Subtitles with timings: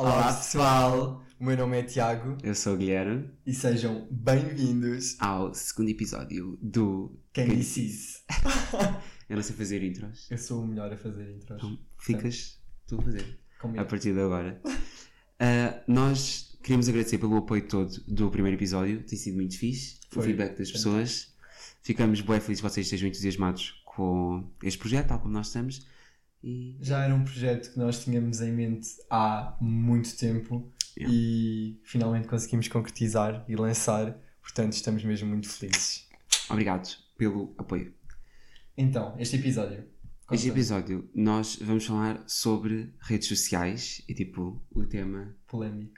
[0.00, 5.52] Olá pessoal, o meu nome é Tiago Eu sou o Guilherme e sejam bem-vindos ao
[5.52, 8.22] segundo episódio do Quem Disse Isso.
[9.28, 10.26] Eu não sei fazer intros.
[10.30, 11.58] Eu sou o melhor a fazer intros.
[11.58, 13.78] Então ficas tu a fazer Comigo.
[13.78, 14.58] a partir de agora.
[15.38, 19.98] Ah, nós queríamos agradecer pelo apoio todo do primeiro episódio, tem sido muito fixe.
[20.10, 20.22] Foi.
[20.22, 21.34] O feedback das pessoas.
[21.82, 25.86] Ficamos bem felizes que vocês estejam entusiasmados com este projeto, tal como nós estamos.
[26.42, 31.14] E Já era um projeto que nós tínhamos em mente há muito tempo Yeah.
[31.16, 36.08] e finalmente conseguimos concretizar e lançar, portanto estamos mesmo muito felizes.
[36.50, 37.94] obrigado pelo apoio.
[38.76, 39.84] Então, este episódio.
[40.32, 45.94] Este episódio nós vamos falar sobre redes sociais e tipo o tema Polémico.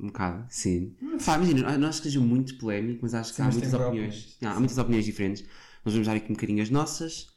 [0.00, 0.96] Um bocado, sim.
[1.24, 4.14] Pá, imagina, nós que seja muito polémico, mas acho que Sim, há muitas opiniões.
[4.14, 4.38] opiniões.
[4.42, 5.44] Ah, há muitas opiniões diferentes.
[5.84, 7.28] Nós vamos dar aqui um bocadinho as nossas.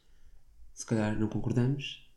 [0.74, 2.11] Se calhar não concordamos.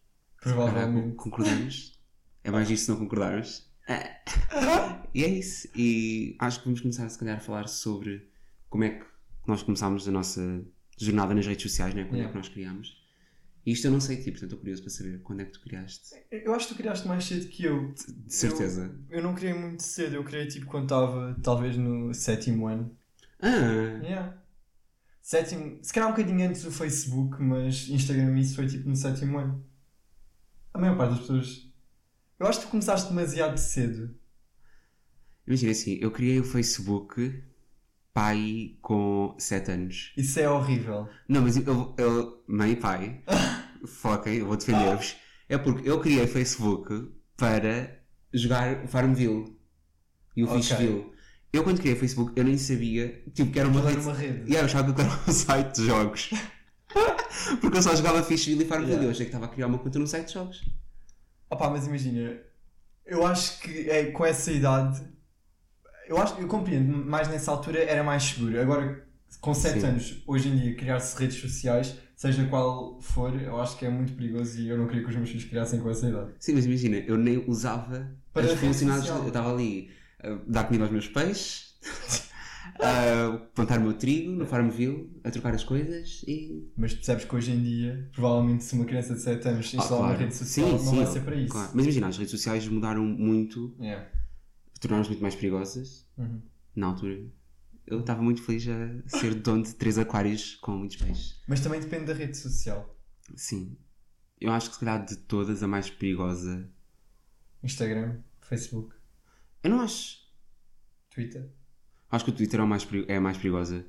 [0.53, 1.17] Provavelmente.
[1.17, 1.99] concordamos.
[2.43, 3.71] É mais isso se não concordarmos.
[3.89, 5.03] Ah.
[5.15, 5.69] E é isso.
[5.77, 8.29] E acho que vamos começar, se calhar, a falar sobre
[8.69, 9.05] como é que
[9.47, 10.65] nós começámos a nossa
[10.99, 12.03] jornada nas redes sociais, né?
[12.03, 12.33] Quando é Yeah.
[12.33, 12.97] que nós criámos.
[13.65, 15.61] E isto eu não sei, tipo, portanto estou curioso para saber quando é que tu
[15.61, 16.17] criaste.
[16.33, 17.93] Eu acho que tu criaste mais cedo que eu.
[17.95, 18.93] De certeza.
[19.09, 22.91] Eu, eu não criei muito cedo, eu criei tipo quando estava talvez no sétimo ano.
[23.41, 24.01] Ah!
[24.03, 24.43] Yeah.
[25.23, 29.39] Sétimo, se calhar um bocadinho antes do Facebook, mas Instagram isso foi tipo no sétimo
[29.39, 29.65] ano.
[30.75, 31.73] A maior parte das pessoas.
[32.39, 34.15] Eu acho que tu começaste demasiado cedo.
[35.47, 37.43] Imagina assim, eu criei o Facebook
[38.13, 40.13] pai com 7 anos.
[40.17, 41.09] Isso é horrível.
[41.29, 43.23] Não, mas eu, eu mãe e pai,
[43.87, 45.17] foquem, eu vou defender-vos.
[45.49, 48.01] É porque eu criei o Facebook para
[48.33, 49.57] jogar o Farmville
[50.37, 50.63] e o Ok.
[50.63, 51.13] Fishville.
[51.53, 53.93] Eu quando criei o Facebook eu nem sabia tipo, que era uma rede.
[53.93, 54.51] era uma rede.
[54.51, 56.31] E eu achava que era um site de jogos.
[57.61, 58.93] porque eu só jogava Fishville e Farmville.
[58.93, 59.07] Yeah.
[59.07, 60.65] Eu achei que estava a criar uma conta num site de jogos.
[61.51, 62.39] Opá, mas imagina,
[63.05, 65.03] eu acho que é, com essa idade,
[66.09, 68.61] eu, acho, eu compreendo, mais nessa altura era mais seguro.
[68.61, 69.07] Agora,
[69.41, 69.87] com 7 Sim.
[69.87, 74.13] anos, hoje em dia, criar-se redes sociais, seja qual for, eu acho que é muito
[74.15, 76.33] perigoso e eu não queria que os meus filhos criassem com essa idade.
[76.39, 79.23] Sim, mas imagina, eu nem usava Para as funcionalidades.
[79.23, 79.91] Eu estava ali
[80.23, 81.75] a dar comida aos meus peixes,
[82.81, 86.71] a plantar o meu trigo no Farmville, a trocar as coisas e.
[86.77, 90.11] Mas percebes que hoje em dia, provavelmente, se uma criança de 7 anos Ah, instalar
[90.11, 91.53] uma rede social, não vai ser para isso.
[91.53, 91.71] claro.
[91.75, 94.09] Mas imagina, as redes sociais mudaram muito, Yeah.
[94.81, 96.07] tornaram-se muito mais perigosas.
[96.17, 96.43] Uhum.
[96.75, 97.25] Na altura,
[97.87, 101.41] eu estava muito feliz a ser dono de três aquários com muitos peixes.
[101.47, 102.97] Mas também depende da rede social.
[103.37, 103.77] Sim.
[104.41, 106.69] Eu acho que se calhar de todas a mais perigosa.
[107.63, 108.95] Instagram, Facebook,
[109.63, 110.19] Eu não acho.
[111.11, 111.49] Twitter.
[112.11, 113.85] Acho que o Twitter é, mais, é a mais perigosa.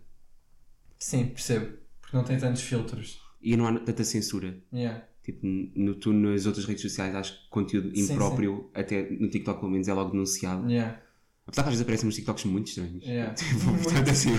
[0.98, 1.78] Sim, percebo.
[2.02, 3.20] Porque não tem tantos filtros.
[3.42, 4.58] E não há tanta censura.
[4.74, 5.03] Yeah.
[5.24, 9.59] Tipo, no, tu nas outras redes sociais acho que conteúdo Sim, impróprio, até no TikTok
[9.59, 10.70] pelo menos, é logo denunciado.
[10.70, 11.00] Yeah.
[11.48, 13.03] Apesar que às vezes aparecem uns TikToks muito estranhos.
[13.03, 13.34] Yeah.
[13.36, 14.32] Tipo, portanto, assim,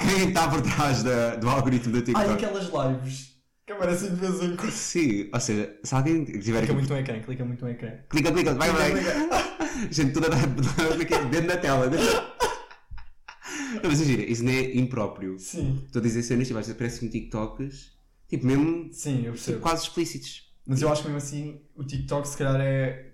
[0.00, 2.30] quem está por trás da- do algoritmo da e TikTok?
[2.32, 4.70] aquelas lives que aparecem de vez em quando.
[4.72, 6.72] Sim, ou seja, se alguém tiver Clica aqui.
[6.72, 7.90] muito no ecrã, clica muito no ecrã.
[8.08, 8.90] Clica, clica, vai, vai.
[8.92, 9.88] Clica.
[9.92, 10.26] Gente, tudo
[11.30, 11.90] dentro da tela.
[13.82, 15.38] Não, mas imagina, isso não é impróprio.
[15.38, 17.92] Sim, Estou a dizer cenas, tipo, às vezes aparecem TikToks,
[18.28, 19.60] tipo, mesmo sim, eu tipo, percebo.
[19.60, 20.52] quase explícitos.
[20.66, 23.12] Mas eu acho que mesmo assim o TikTok se calhar é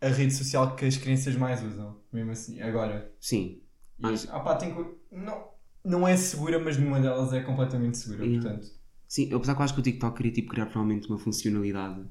[0.00, 2.00] a rede social que as crianças mais usam.
[2.12, 3.10] Mesmo assim, agora.
[3.20, 3.62] Sim.
[3.98, 5.44] E, Acho- ah pá, tem co- não,
[5.84, 8.42] não é segura, mas nenhuma delas é completamente segura, Yeah.
[8.50, 8.70] portanto.
[9.08, 12.04] Sim, eu apesar que eu acho que o TikTok queria tipo, criar provavelmente uma funcionalidade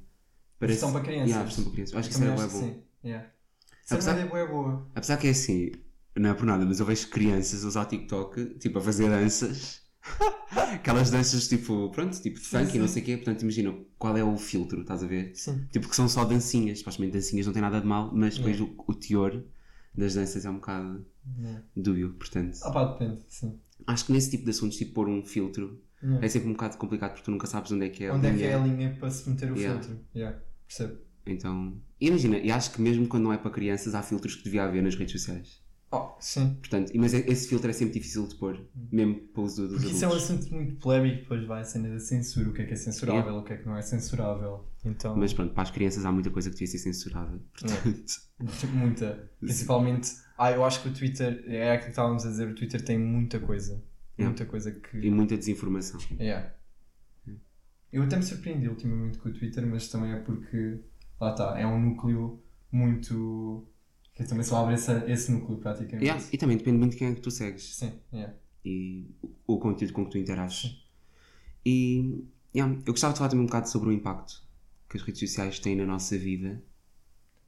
[0.58, 1.28] para Versão para crianças.
[1.30, 1.94] Yeah, versão para crianças.
[1.94, 2.60] Eu acho que isso era que bom.
[2.60, 2.84] sim.
[3.04, 3.28] Yeah.
[3.28, 4.88] É Apesar- boa, boa.
[4.96, 5.72] Apesar que é assim,
[6.16, 9.82] não é por nada, mas eu vejo crianças usar TikTok, tipo, a fazer danças.
[10.74, 13.16] Aquelas danças tipo, pronto, tipo de funk e não sei o quê.
[13.18, 15.32] Portanto, imagina qual é o filtro, estás a ver?
[15.36, 15.66] Sim.
[15.72, 16.80] Tipo, que são só dancinhas.
[16.80, 19.44] Supostamente dancinhas não tem nada de mal, mas depois o, o teor
[19.96, 21.06] das danças é um bocado
[21.40, 21.64] Yeah.
[21.78, 22.14] dúbio.
[22.14, 23.60] Portanto, Ah pá, depende, sim.
[23.86, 26.26] acho que nesse tipo de assuntos, tipo, pôr um filtro Yeah.
[26.26, 28.26] é sempre um bocado complicado porque tu nunca sabes onde é que é a Onde
[28.26, 28.50] é que linha.
[28.50, 29.80] é a linha para se meter o Yeah.
[29.80, 30.04] filtro?
[30.16, 30.40] Yeah.
[30.68, 30.98] Percebo.
[31.28, 34.64] Então, imagina, e acho que mesmo quando não é para crianças, há filtros que devia
[34.64, 35.61] haver nas redes sociais.
[35.94, 36.56] Oh, sim.
[36.56, 38.58] Portanto, mas esse filtro é sempre difícil de pôr,
[38.92, 40.32] mesmo para o uso dos Porque isso é um adultos.
[40.32, 43.36] assunto muito polémico, depois vai a cena da censura, o que é que é censurável,
[43.36, 44.66] o que é que não é censurável.
[44.86, 47.42] Então, Mas pronto, para as crianças há muita coisa que devia ser censurada.
[47.52, 48.14] Portanto,
[48.74, 49.30] muita.
[49.40, 52.82] Principalmente, ah, eu acho que o Twitter, é aquilo que estávamos a dizer, o Twitter
[52.82, 53.84] tem muita coisa.
[54.18, 54.98] Muita coisa que.
[54.98, 56.00] e muita desinformação.
[56.20, 56.54] Yeah.
[57.92, 60.80] Eu até me surpreendi ultimamente com o Twitter, mas também é porque,
[61.20, 62.42] lá está, é um núcleo
[62.72, 63.68] muito.
[64.16, 66.04] Que também só abre esse, esse núcleo praticamente.
[66.04, 68.34] Yeah, e também depende muito de quem é que tu segues Sim, yeah.
[68.64, 70.86] e o, o conteúdo com que tu interages.
[71.66, 72.26] E
[72.56, 74.44] yeah, eu gostava de falar também um bocado sobre o impacto
[74.90, 76.62] que as redes sociais têm na nossa vida.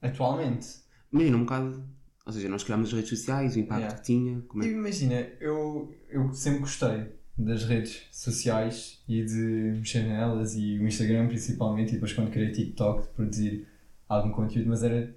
[0.00, 0.66] Atualmente.
[1.12, 1.84] imagina um bocado.
[2.26, 3.98] Ou seja, nós criámos as redes sociais, o impacto Yeah.
[3.98, 4.42] que tinha.
[4.62, 4.66] É...
[4.66, 7.06] imagina, eu, eu sempre gostei
[7.36, 12.52] das redes sociais e de mexer nelas e o Instagram principalmente, e depois quando criei
[12.52, 13.68] TikTok de produzir
[14.08, 15.14] algum conteúdo, mas era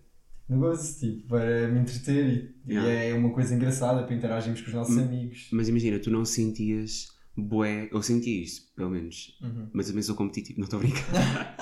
[0.50, 2.26] negócio, tipo, para me entreter
[2.66, 2.90] e, Yeah.
[2.94, 5.02] e é uma coisa engraçada para interagirmos com os nossos Hum.
[5.04, 5.48] amigos.
[5.52, 7.90] Mas imagina, tu não sentias bué.
[7.92, 9.38] Eu sentia isto, pelo menos.
[9.42, 9.70] Uhum.
[9.74, 11.58] Mas eu também sou competitivo, não estou a brincar.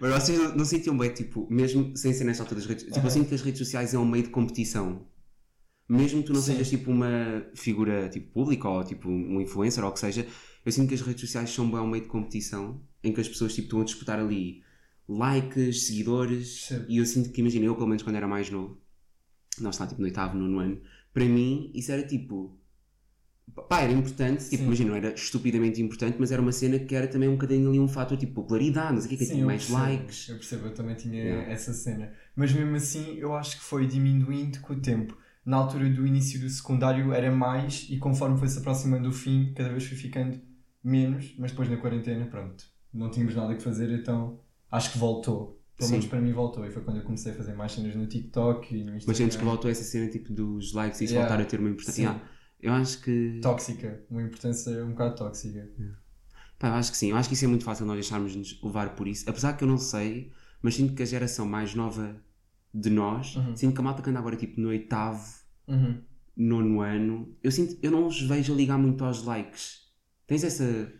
[0.00, 2.96] Mas vocês não- não sentiam bué, tipo, mesmo sem ser nesta altura das redes Tipo,
[2.98, 3.10] eu Aham.
[3.10, 5.06] sinto que as redes sociais é um meio de competição.
[5.88, 6.52] Mesmo que tu não Sim.
[6.52, 10.26] sejas tipo uma figura tipo pública ou tipo um influencer ou o que seja,
[10.64, 13.28] eu sinto que as redes sociais são bué um meio de competição em que as
[13.28, 14.62] pessoas tipo, estão a disputar ali
[15.08, 16.86] likes, seguidores Percebo.
[16.88, 18.80] e eu sinto que, imagina, eu pelo menos quando era mais novo,
[19.60, 20.80] nós está tipo no oitavo, nono ano,
[21.12, 22.58] para mim isso era tipo
[23.68, 24.64] pá, era importante, tipo, Sim.
[24.66, 27.78] imagina, não era estupidamente importante, mas era uma cena que era também um bocadinho ali
[27.80, 30.28] um fator tipo popularidade, não sei o que, que Sim, tinha mais percebo, likes.
[30.28, 31.52] Eu percebo, eu também tinha Yeah.
[31.52, 32.12] essa cena.
[32.36, 35.16] Mas mesmo assim, eu acho que foi diminuindo com o tempo.
[35.44, 39.52] Na altura do início do secundário era mais, e conforme foi se aproximando do fim,
[39.54, 40.40] cada vez foi ficando
[40.84, 41.34] menos.
[41.38, 45.58] Mas depois na quarentena, pronto, não tínhamos nada que fazer, então acho que voltou.
[45.76, 45.92] Pelo Sim.
[45.94, 46.64] menos para mim voltou.
[46.66, 49.04] E foi quando eu comecei a fazer mais cenas no TikTok e no Instagram.
[49.06, 51.28] Mas sentes que voltou essa cena tipo dos likes e isso Yeah.
[51.28, 51.94] voltar a ter uma importância.
[51.94, 52.02] Sim.
[52.02, 52.28] Yeah.
[52.60, 53.38] Eu acho que.
[53.40, 54.04] Tóxica.
[54.10, 55.68] Uma importância um bocado tóxica.
[56.58, 57.10] Pá, eu acho que sim.
[57.10, 59.30] Eu acho que isso é muito fácil nós deixarmos-nos levar por isso.
[59.30, 62.20] Apesar que eu não sei, mas sinto que a geração mais nova
[62.74, 63.56] de nós, Uhum.
[63.56, 65.24] sinto que a malta que anda agora tipo no oitavo,
[65.68, 66.02] Uhum.
[66.36, 69.82] nono ano, eu sinto, eu não os vejo a ligar muito aos likes.
[70.26, 70.92] Tens essa.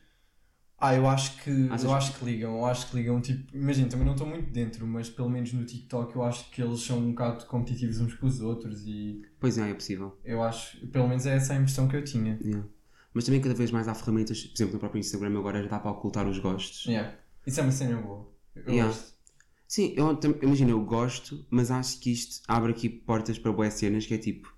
[0.80, 3.88] Ah, eu acho que Achas eu acho que ligam, eu acho que ligam tipo, imagina,
[3.88, 6.98] também não estou muito dentro, mas pelo menos no TikTok eu acho que eles são
[7.00, 10.16] um bocado competitivos uns com os outros e Pois é, é possível.
[10.24, 12.38] eu acho, pelo menos é essa a impressão que eu tinha.
[12.40, 12.64] Yeah.
[13.12, 15.78] Mas também cada vez mais há ferramentas, por exemplo, no próprio Instagram agora já dá
[15.80, 16.84] para ocultar os gostos.
[16.86, 17.12] Yeah.
[17.44, 18.28] Isso é uma cena boa.
[18.54, 18.86] Eu Yeah.
[18.92, 19.18] gosto.
[19.66, 23.74] Sim, eu tam- imagina, eu gosto, mas acho que isto abre aqui portas para boas
[23.74, 24.56] cenas que é tipo.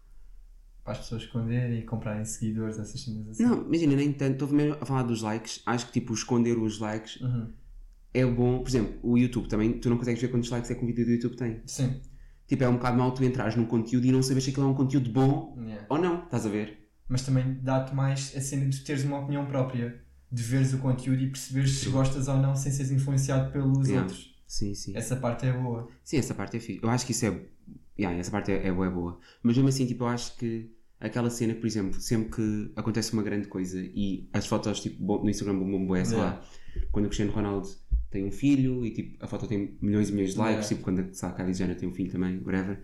[0.90, 3.44] Para as pessoas esconderem e comprarem seguidores, essas cenas assim.
[3.44, 4.32] Não, imagina, nem tanto.
[4.44, 5.62] Estou mesmo a falar dos likes.
[5.64, 7.52] Acho que tipo, esconder os likes Uhum.
[8.12, 8.58] é bom.
[8.58, 11.04] Por exemplo, o YouTube também, tu não consegues ver quantos likes é que um vídeo
[11.04, 11.62] do YouTube tem.
[11.64, 12.00] Sim.
[12.48, 14.69] Tipo, é um bocado mal tu entrares num conteúdo e não sabes se aquilo é
[14.69, 15.87] um conteúdo bom Yeah.
[15.88, 16.25] ou não.
[16.25, 16.88] Estás a ver?
[17.08, 20.02] Mas também dá-te mais a cena de teres uma opinião própria,
[20.32, 24.02] de veres o conteúdo e perceberes se gostas ou não sem seres influenciado pelos Yeah.
[24.08, 24.34] outros.
[24.44, 24.96] Sim, sim.
[24.96, 25.88] Essa parte é boa.
[26.02, 26.81] Sim, essa parte é fixe.
[26.82, 27.40] Eu acho que isso é.
[27.98, 29.20] Yeah, essa parte é, é boa, é boa.
[29.42, 30.70] Mas mesmo assim, tipo, eu acho que
[31.00, 35.23] aquela cena, por exemplo, sempre que acontece uma grande coisa e as fotos tipo, bom-
[35.25, 36.43] no Instagram bombam bué, sei lá,
[36.93, 37.69] quando o Cristiano Ronaldo
[38.11, 41.12] tem um filho e tipo, a foto tem milhões e milhões de likes, tipo, quando
[41.14, 42.82] sei lá, a Kylie Jenner tem um filho também, whatever.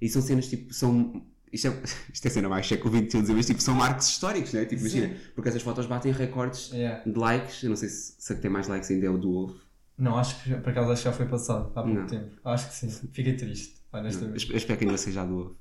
[0.00, 1.26] E são cenas tipo, são.
[1.52, 1.82] Isto é,
[2.12, 4.64] isto é cena mais século XXI, mas tipo, são marcos históricos, né?
[4.64, 6.72] Tipo, imagina, porque essas fotos batem recordes
[7.04, 7.62] de likes.
[7.62, 9.56] Eu não sei se, se a que tem mais likes ainda é o do Wolf.
[9.96, 12.30] Não, acho que por acaso acho que já foi passado há pouco tempo.
[12.44, 13.08] Acho que sim.
[13.12, 14.50] Fiquei triste, honestamente.
[14.50, 15.52] Eu espero que ainda seja a do Wolf.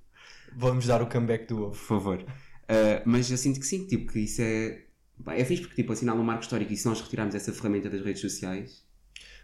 [0.59, 1.69] Vamos dar o comeback do ovo.
[1.71, 2.21] por favor.
[2.23, 4.81] Uh, mas eu sinto que sim, tipo, que isso é.
[5.27, 8.01] é fixe porque tipo, assinala um marco histórico e se nós retirarmos essa ferramenta das
[8.03, 8.83] redes sociais.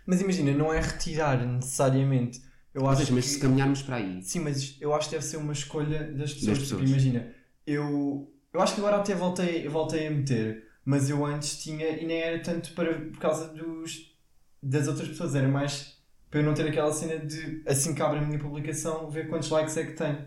[0.05, 2.41] Mas imagina, não é retirar necessariamente.
[2.73, 3.31] Eu acho seja, mas que...
[3.31, 4.23] se caminharmos para aí.
[4.23, 6.57] Sim, mas eu acho que deve ser uma escolha das pessoas.
[6.57, 6.89] Das Tipo, pessoas.
[6.89, 7.33] imagina,
[7.65, 12.05] eu, eu acho que agora até voltei, voltei a meter, mas eu antes tinha, e
[12.05, 14.17] nem era tanto para, por causa dos,
[14.61, 15.93] das outras pessoas, era mais
[16.29, 19.49] para eu não ter aquela cena de assim que abre a minha publicação, ver quantos
[19.51, 20.17] likes é que tem.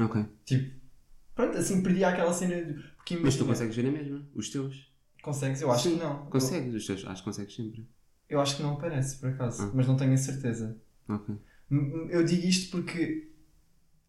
[0.00, 0.24] Ok.
[0.44, 0.74] Tipo,
[1.34, 2.74] pronto, assim perdi aquela cena de.
[2.96, 4.26] Porque Mas tu consegues ver na mesma?
[4.34, 4.90] Os teus?
[5.22, 5.60] consegues?
[5.60, 6.26] Eu acho Sim, que não.
[6.26, 7.86] Consegues, os teus, acho que consegues sempre.
[8.28, 9.70] Eu, acho que não aparece, por acaso, Ah.
[9.74, 10.80] mas não tenho a certeza.
[11.08, 11.34] Ok.
[11.70, 13.28] M- Eu digo isto porque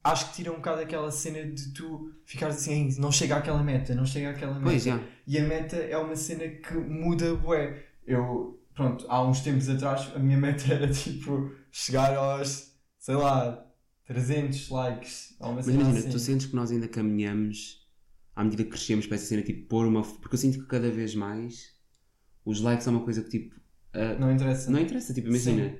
[0.04, 3.62] acho que tira um bocado aquela cena de tu ficares assim, "Ei, não chega àquela
[3.64, 4.66] meta, não chega àquela meta.
[4.66, 4.86] Pois.
[5.28, 7.84] E a meta é uma cena que muda bué.
[8.06, 13.66] Eu, pronto, há uns tempos atrás a minha meta era tipo chegar aos, sei lá,
[14.06, 15.36] 300 likes.
[15.40, 16.10] Ou uma Mas imagina, assim.
[16.10, 17.88] tu sentes que nós ainda caminhamos
[18.36, 20.02] à medida que crescemos para essa cena, tipo, pôr uma.
[20.02, 21.76] Porque eu sinto que cada vez mais
[22.46, 23.56] os likes é uma coisa que, tipo.
[23.96, 24.72] uh, Não interessa.
[24.72, 25.76] Não interessa, tipo, imagina.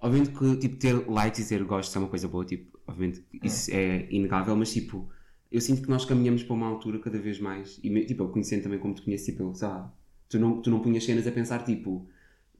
[0.00, 3.46] Obviamente que tipo, ter likes e ter gostos é uma coisa boa, tipo, obviamente que
[3.46, 5.08] isso é inegável, mas tipo,
[5.50, 8.64] eu sinto que nós caminhamos para uma altura cada vez mais, e tipo, eu conhecendo
[8.64, 9.52] também como te conheço, tipo, eu,
[10.28, 12.06] tu não, tu não punhas cenas a pensar, tipo,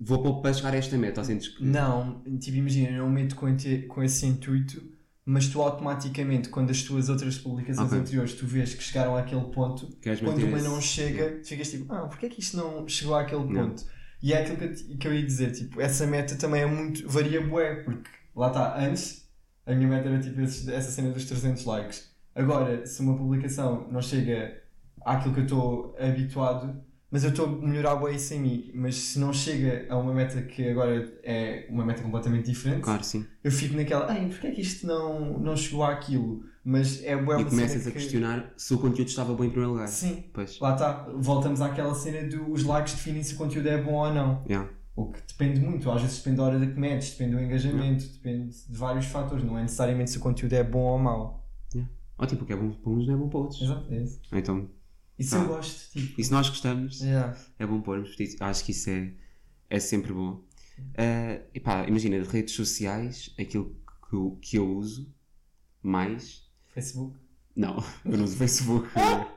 [0.01, 1.63] vou para chegar a esta meta, ou sentes que.
[1.63, 3.47] Não, tipo, imagina, eu não meto com,
[3.89, 4.83] com esse intuito,
[5.27, 7.99] mas tu automaticamente, quando as tuas outras publicações Ok.
[7.99, 11.93] anteriores tu vês que chegaram àquele ponto, Queres quando uma não chega, tu ficas tipo,
[11.93, 13.69] ah, porquê é que isto não chegou àquele Não.
[13.71, 13.85] ponto?
[14.23, 17.07] E é aquilo que eu, que eu ia dizer, tipo, essa meta também é muito,
[17.09, 19.29] varia bué, porque lá está, antes
[19.67, 22.11] a minha meta era tipo esses- essa cena dos 300 likes.
[22.35, 24.63] Agora, se uma publicação não chega
[25.05, 26.83] àquilo que eu estou habituado,
[27.15, 28.71] mas eu estou a melhorar bem isso em mim.
[28.75, 33.05] Mas se não chega a uma meta que agora é uma meta completamente diferente, Claro,
[33.05, 33.25] sim.
[33.45, 36.43] eu fico naquela, ai, porquê é que isto não, não chegou àquilo?
[36.65, 39.87] Mas é boa e começas a questionar se o conteúdo estava bom em primeiro lugar.
[39.87, 40.59] Sim, Pois.
[40.59, 41.09] lá está.
[41.15, 44.43] Voltamos àquela cena dos likes definem se o conteúdo é bom ou não.
[44.49, 44.69] Yeah.
[44.97, 48.05] O que depende muito, às vezes depende da hora da que metes, depende do engajamento,
[48.09, 51.47] depende de vários fatores, não é necessariamente se o conteúdo é bom ou mau.
[52.19, 53.61] Ou tipo, o que é bom para uns não é bom para outros.
[53.63, 54.21] Exato, é isso.
[54.33, 54.69] Então,
[55.19, 55.41] Isso Ah.
[55.41, 56.21] eu gosto, tipo.
[56.21, 57.37] e se nós gostamos, Yeah.
[57.59, 58.17] é bom pormos.
[58.41, 59.13] Acho que isso é,
[59.71, 60.43] é sempre bom.
[60.99, 63.77] Ah, e pá, imagina, de redes sociais, aquilo
[64.11, 65.15] que eu, que eu uso
[65.83, 66.43] mais.
[66.69, 67.17] Facebook.
[67.55, 68.89] Não, eu não uso Facebook.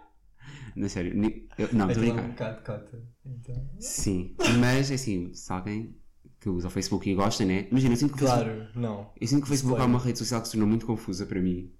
[0.75, 1.13] Não, sério.
[1.15, 2.23] ni- eu- não, estou a é brincar.
[2.25, 3.03] um bocado cota.
[3.25, 3.69] Então...
[3.79, 5.95] Sim, mas assim, se alguém
[6.39, 7.67] que usa o Facebook e gosta, né?
[7.71, 9.11] Imagina, eu sinto que o Facebook, Claro, não.
[9.19, 9.87] eu sinto que o Facebook é Disclaimer.
[9.89, 11.71] uma rede social que se tornou muito confusa para mim.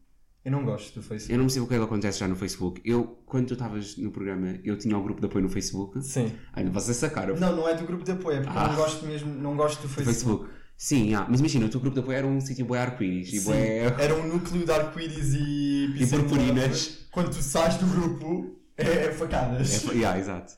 [0.48, 1.34] Eu não gosto do Facebook.
[1.34, 2.80] Eu não sei o que é que acontece já no Facebook.
[2.86, 6.02] Eu, quando tu estavas no programa, eu tinha um grupo de apoio no Facebook.
[6.02, 6.32] Sim.
[6.54, 7.38] Ai, não posso essa cara.
[7.38, 8.70] Não, não é do grupo de apoio, é porque eu Ah.
[8.70, 10.06] não gosto mesmo, não gosto do Facebook.
[10.06, 10.50] Facebook.
[10.78, 13.94] Sim, ah, mas imagina, o teu grupo de apoio era um sítio bué arco-íris bué...
[14.00, 15.92] Era um núcleo de arco-íris e...
[16.02, 17.10] E purpurinas.
[17.12, 19.86] Quando tu sais do grupo, é, é facadas.
[19.90, 20.54] É, yeah, exato.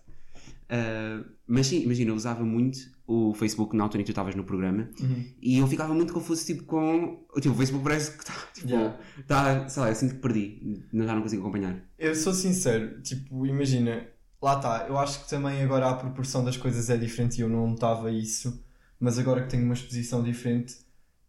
[0.69, 2.77] Ah, mas sim, imagina, eu usava muito
[3.11, 5.25] o Facebook na altura em que tu estavas no programa Uhum.
[5.41, 7.25] e eu ficava muito confuso tipo com...
[7.41, 8.33] Tipo, o Facebook parece que está...
[8.53, 8.99] Tipo, Yeah.
[9.27, 10.83] tá, sei lá, eu sinto que perdi.
[10.93, 11.81] Não, já não consigo acompanhar.
[11.97, 14.05] Eu sou sincero, tipo, imagina,
[14.41, 17.49] lá está, eu acho que também agora a proporção das coisas é diferente e eu
[17.49, 18.63] não notava isso,
[18.99, 20.75] mas agora que tenho uma exposição diferente,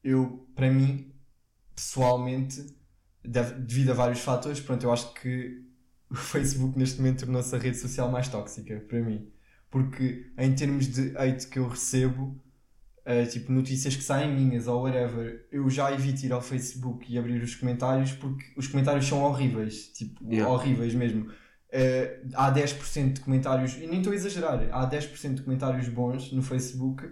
[0.05, 1.11] eu, para mim,
[1.75, 2.67] pessoalmente,
[3.25, 5.63] deve- devido a vários fatores, pronto, eu acho que
[6.11, 9.29] o Facebook neste momento tornou-se a rede social mais tóxica para mim,
[9.71, 12.37] porque em termos de hate que eu recebo,
[13.05, 17.19] eh, tipo notícias que saem minhas ou whatever, eu já evito ir ao Facebook e
[17.19, 20.51] abrir os comentários porque os comentários são horríveis, tipo, Yeah.
[20.53, 21.31] horríveis mesmo.
[21.73, 26.33] Eh, há 10% de comentários, e nem estou a exagerar, há 10% de comentários bons
[26.33, 27.09] no Facebook,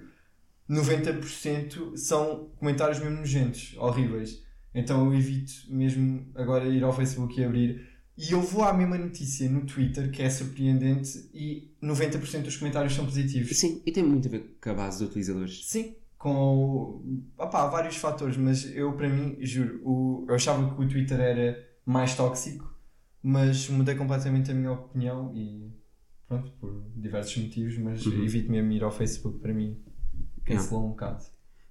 [0.69, 4.43] 90% são comentários mesmo nojentos, horríveis.
[4.75, 7.87] Então eu evito mesmo agora ir ao Facebook e abrir.
[8.19, 12.93] E eu vou à mesma notícia no Twitter, que é surpreendente, e 90% dos comentários
[12.95, 13.57] são positivos.
[13.57, 15.65] Sim, e tem muito a ver com a base dos utilizadores.
[15.67, 17.01] Sim, com
[17.39, 21.65] opá, vários fatores, mas eu para mim, juro, o, eu achava que o Twitter era
[21.87, 22.69] mais tóxico,
[23.23, 25.71] mas mudei completamente a minha opinião e
[26.27, 28.25] pronto, por diversos motivos, mas Uhum.
[28.25, 29.79] evito mesmo ir ao Facebook para mim.
[30.45, 31.25] Cancelou um bocado.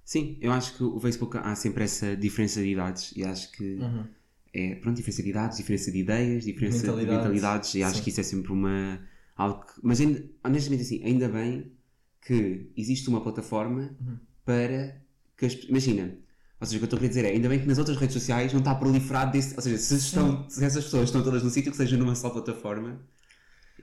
[0.04, 3.74] Sim, eu acho que o Facebook há sempre essa diferença de idades e acho que
[3.74, 4.06] Uhum.
[4.54, 7.16] É, pronto, diferença de idades, diferença de ideias, diferença de Mentalidades.
[7.18, 8.02] mentalidades e acho Sim.
[8.02, 9.00] que isso é sempre uma
[9.36, 11.72] algo que, mas ainda, honestamente assim, ainda bem
[12.20, 14.18] que existe uma plataforma Uhum.
[14.44, 15.00] para
[15.36, 16.16] que as, imagina,
[16.60, 17.96] ou seja, o que eu estou a querer dizer é, ainda bem que nas outras
[17.96, 21.42] redes sociais não está proliferado desse, ou seja, se, estão, se essas pessoas estão todas
[21.42, 23.00] num sítio que seja numa só plataforma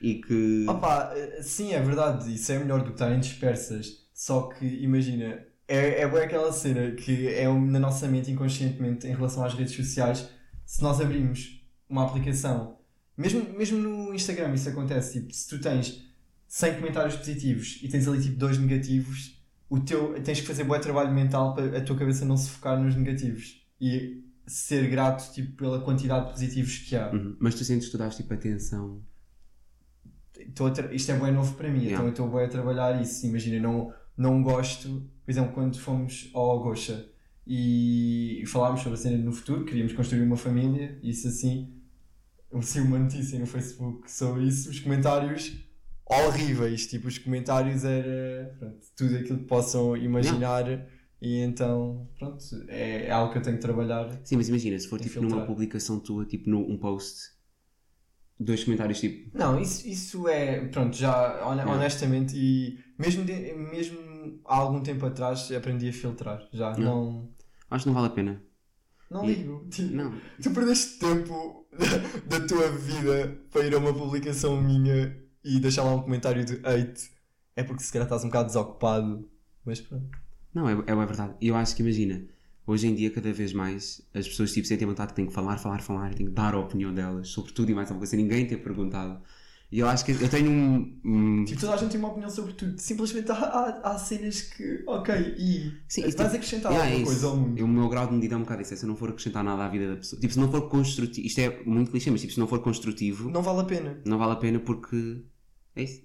[0.02, 4.04] e que Opa, sim, é verdade, isso é melhor do que estarem dispersas.
[4.14, 9.14] Só que imagina, é, é boa aquela cena que é na nossa mente inconscientemente em
[9.16, 10.30] relação às redes sociais.
[10.66, 12.78] Se nós abrimos uma aplicação,
[13.18, 16.04] mesmo, mesmo no Instagram isso acontece, tipo, se tu tens
[16.48, 20.80] 100 comentários positivos e tens ali tipo dois negativos, o teu, tens que fazer bom
[20.80, 25.56] trabalho mental para a tua cabeça não se focar nos negativos e ser grato tipo,
[25.58, 27.12] pela quantidade de positivos que há.
[27.12, 27.36] Uhum.
[27.40, 29.02] mas tu sentes que tu dás tipo atenção
[30.38, 31.94] Estou tra- isto é bem novo para mim, Yeah.
[31.94, 33.26] então eu estou bem a trabalhar isso.
[33.26, 37.10] Imagina, não, não gosto, por exemplo, quando fomos ao Gocha
[37.48, 41.74] e falámos sobre a cena no futuro, queríamos construir uma família, isso assim,
[42.52, 45.56] eu sei uma notícia no Facebook sobre isso, os comentários
[46.06, 50.66] horríveis, tipo, os comentários era pronto, tudo aquilo que possam imaginar
[51.22, 54.20] e então, pronto, é, é algo que eu tenho que trabalhar.
[54.24, 55.48] Sim, mas imagina, se for tipo numa Infiltrar.
[55.48, 57.32] publicação tua, tipo num um post,
[58.40, 59.36] dois comentários tipo.
[59.36, 63.98] Não, isso, isso é, pronto, já honestamente, e mesmo, de- mesmo
[64.46, 66.80] há algum tempo atrás aprendi a filtrar, já, Yeah.
[66.86, 67.30] não,
[67.76, 68.42] Acho que não vale a pena.
[69.10, 69.68] não E- ligo.
[69.70, 70.14] Tipo, Não.
[70.42, 71.68] Tu perdeste tempo
[72.30, 76.44] da, da tua vida para ir a uma publicação minha e deixar lá um comentário
[76.44, 77.12] de hate,
[77.56, 79.30] é porque se calhar estás um bocado desocupado,
[79.66, 80.10] mas pronto.
[80.54, 81.36] Não, é, é, é verdade.
[81.40, 82.26] E eu acho que imagina,
[82.66, 85.58] hoje em dia cada vez mais as pessoas tipo, sentem vontade que têm que falar,
[85.58, 88.48] falar, falar, têm que dar a opinião delas sobre tudo e mais alguma coisa, ninguém
[88.48, 89.22] ter perguntado.
[89.72, 91.02] E eu acho que eu tenho um.
[91.04, 94.42] um- Tipo, toda a gente tem uma opinião sobre tudo, simplesmente há, há, há cenas
[94.42, 97.64] que, ok, e Sim, vais tipo, acrescentar yeah, alguma é coisa ao mundo.
[97.64, 98.74] O meu grau de medida é um bocado isso.
[98.74, 100.20] É se eu não for acrescentar nada à vida da pessoa.
[100.22, 101.28] Tipo, se não for construtivo.
[101.28, 104.02] Isto é muito clichê, mas tipo, se não for construtivo, Não vale a pena.
[104.06, 105.24] não vale a pena porque.
[105.76, 106.04] É isso.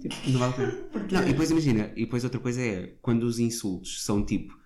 [0.00, 0.72] Tipo, não vale a pena.
[1.12, 4.56] Não, e depois imagina, e depois outra coisa é quando os insultos são tipo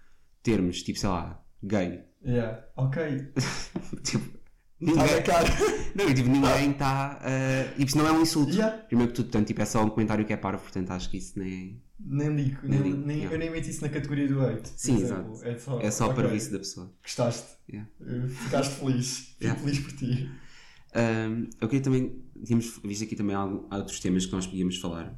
[0.43, 2.05] termos, tipo, sei lá, gay.
[2.25, 3.03] Yeah, ok.
[4.05, 4.39] Tipo,
[4.81, 5.49] Está na cara.
[5.97, 7.21] Não, e tipo, ninguém está.
[7.23, 8.53] Uh, e isso não é um insulto.
[8.53, 8.77] Yeah.
[8.83, 11.17] Primeiro que tudo, portanto, tipo, é só um comentário que é parvo, portanto acho que
[11.17, 13.35] isso nem Nem ligo, Nem nem, yeah.
[13.35, 14.69] eu nem meto isso na categoria do hate.
[14.77, 15.33] Sim, exato.
[15.43, 16.93] É só, é só ok, para vice da pessoa.
[17.03, 17.49] Gostaste.
[17.69, 17.89] Yeah.
[18.01, 19.37] Uh, Ficaste feliz.
[19.39, 20.31] Fico feliz por ti.
[20.95, 22.23] Um, eu queria também.
[22.45, 25.15] Tínhamos visto aqui também algo, há outros temas que nós podíamos falar.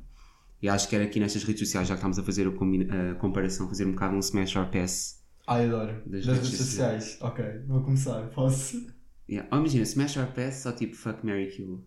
[0.60, 3.68] E acho que era aqui nestas redes sociais, já que estamos a fazer a, comparação,
[3.68, 5.22] fazer um bocado um smash or pass.
[5.46, 6.02] Ai, adoro.
[6.04, 7.18] Das Das, redes redes sociais.
[7.20, 8.28] Ok, vou começar.
[8.30, 8.86] Posso?
[9.28, 9.48] Yeah.
[9.52, 11.84] Ou imagina, smash or pass, só tipo fuck, Mary kill.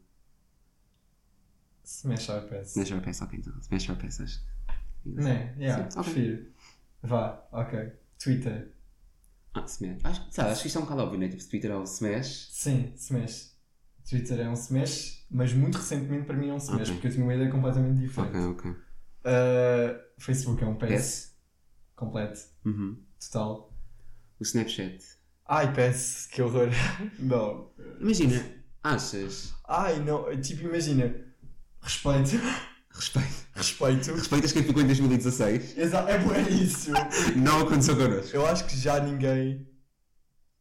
[1.83, 2.71] Smash or pass.
[2.73, 3.53] Smash or pass, ok, então.
[3.61, 4.39] Smash or pass, acho.
[5.05, 5.55] Né?
[5.57, 6.13] Yeah, Sim, ok.
[6.13, 6.47] prefiro.
[7.01, 7.91] Vá, ok.
[8.23, 8.71] Twitter.
[9.53, 9.99] Ah, smash.
[10.05, 11.27] Acho, sabe, acho que isto é um bocado óbvio, né?
[11.27, 12.49] Tipo, Twitter é o smash.
[12.51, 13.51] Sim, smash.
[14.07, 16.93] Twitter é um smash, mas muito recentemente para mim é um smash, Ok.
[16.93, 18.37] porque eu tinha uma ideia completamente diferente.
[18.37, 18.71] Ok, ok.
[18.71, 20.89] Uh, Facebook é um pass.
[20.91, 21.35] Pass?
[21.95, 22.39] Completo.
[22.65, 22.97] Uhum.
[23.19, 23.73] Total.
[24.39, 25.03] O Snapchat.
[25.47, 26.27] Ai, pass.
[26.31, 26.69] Que horror.
[27.19, 27.69] não.
[27.99, 28.43] Imagina,
[28.83, 29.53] achas.
[29.67, 30.39] Ai, não.
[30.41, 31.13] Tipo, imagina.
[31.81, 32.39] Respeito.
[32.93, 33.41] Respeito.
[33.55, 34.11] Respeito.
[34.13, 35.77] Respeitas quem ficou em 2016?
[35.77, 36.91] Exa é bom isso.
[37.37, 38.35] Não aconteceu connosco.
[38.35, 39.67] Eu acho que já ninguém.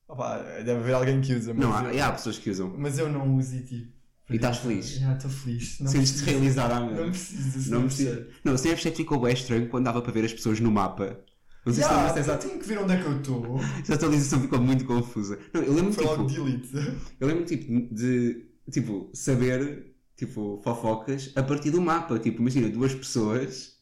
[0.09, 2.75] Opa, deve haver alguém que usa, mas, Não, há, eu, há pessoas que usam.
[2.77, 3.93] mas eu não uso e tipo.
[4.29, 4.91] E estás feliz?
[4.91, 5.79] Já, estou feliz.
[5.87, 7.71] Sentes-te à Não preciso.
[7.71, 8.29] Não precisa.
[8.45, 11.19] Não, o Snapchat ficou bem estranho quando dava para ver as pessoas no mapa.
[11.65, 13.61] Não sei se Já, lembras eu dessa tenho que ver onde é que eu estou.
[13.83, 15.39] essa atualização ficou muito confusa.
[15.53, 16.97] Não, eu lembro Foi logo tipo, delete.
[17.21, 22.19] eu lembro tipo de tipo saber tipo fofocas a partir do mapa.
[22.19, 23.79] Tipo, imagina duas pessoas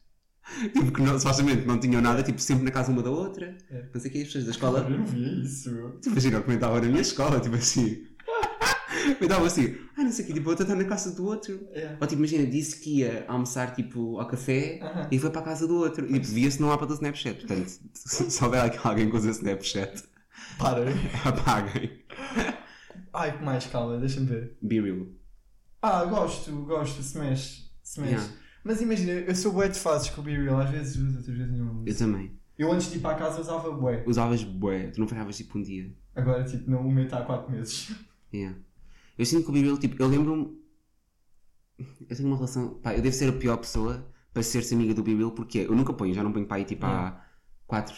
[0.73, 3.57] tipo, que não, supostamente não tinham nada, tipo, sempre na casa uma da outra.
[3.71, 3.85] É.
[3.93, 4.81] Não sei o que as pessoas da escola.
[4.81, 5.71] Eu não via isso.
[6.01, 8.07] Tipo, imagina, eu comentava na minha escola, tipo assim.
[9.19, 9.77] comentava assim,
[10.09, 11.69] não sei o que, tipo, outra está na casa do outro.
[11.73, 11.97] É.
[12.01, 15.09] Ou tipo, imagina, disse que ia almoçar tipo ao café Aham.
[15.11, 16.05] e foi para a casa do outro.
[16.07, 17.47] E tipo, via-se no mapa do Snapchat.
[17.47, 20.03] Portanto, se houver alguém que usa Snapchat,
[20.59, 20.91] Para.
[21.25, 21.91] apaguem.
[23.13, 23.67] Ai, que mais?
[23.67, 24.57] Calma, deixa-me ver.
[24.63, 25.07] Be real.
[25.83, 27.01] Ah, gosto, gosto.
[27.01, 27.71] Smash.
[27.85, 28.11] Smash.
[28.11, 28.33] Yeah.
[28.65, 30.61] Mas imagina, eu sou bué de fases com o B-Real.
[30.61, 31.99] Às vezes uso, outras vezes não Eu uso.
[31.99, 32.39] também.
[32.59, 34.03] Eu antes de ir para a casa usava bué.
[34.07, 35.95] Usavas bué, tu não falhavas tipo um dia.
[36.15, 37.93] Agora, tipo, não, o meu está há 4 meses.
[38.35, 38.59] Yeah.
[39.19, 40.57] Eu sinto que o Be real, tipo, eu lembro-me.
[42.09, 42.75] Eu tenho uma relação.
[42.81, 45.75] Pá, eu devo ser a pior pessoa para ser-se amiga do Be real porque eu
[45.75, 47.25] nunca ponho, já não ponho aí tipo há
[47.67, 47.95] 4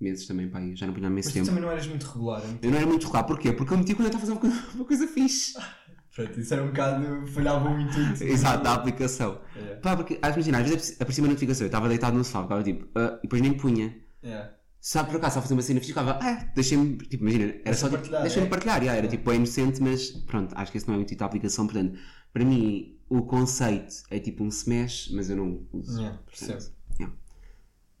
[0.00, 1.46] meses também, pá, já não ponho há Mas imenso tu tempo.
[1.46, 2.42] também não eras muito regular.
[2.44, 2.58] hein?
[2.62, 3.52] Eu não era muito regular, porquê?
[3.52, 5.54] Porque eu meti quando eu estava a fazer uma coisa, fixe.
[6.14, 7.26] Pronto, isso era um bocado.
[7.26, 8.22] falhava o intuito.
[8.22, 9.40] Exato, da aplicação.
[9.56, 9.74] É.
[9.76, 12.86] Pá, porque, imagina, às vezes aparecia uma notificação, eu estava deitado no sofá, ficava tipo,
[12.96, 13.96] ah, e depois nem punha.
[14.22, 14.50] É.
[14.86, 17.88] Sabe por acaso, só fazer uma cena fixe, ficava, ah, deixei-me, tipo, imagina, era só
[17.88, 18.46] tipo, é.
[18.46, 19.08] partilhar, yeah, era É.
[19.08, 21.98] tipo, é inocente, mas pronto, acho que esse não é o intuito da aplicação, portanto,
[22.34, 25.98] para mim, o conceito é tipo um smash, mas eu não uso.
[25.98, 26.60] Yeah, percebo.
[27.00, 27.16] yeah.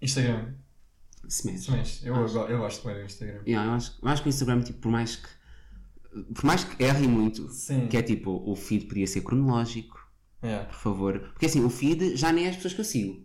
[0.02, 0.54] Instagram.
[1.26, 1.60] Smash.
[1.62, 2.04] Smash.
[2.04, 2.34] Eu, Acho.
[2.34, 3.40] go- eu gosto bem do Instagram.
[3.46, 5.28] Yeah, eu, acho, eu acho que o Instagram, tipo, por mais que,
[6.34, 7.86] por mais que erre muito, Sim.
[7.88, 9.98] que é tipo, o feed podia ser cronológico,
[10.42, 10.58] É.
[10.64, 13.23] por favor, porque assim, o feed já nem é as pessoas que eu sigo.